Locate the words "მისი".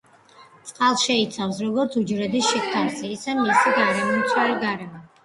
3.43-3.75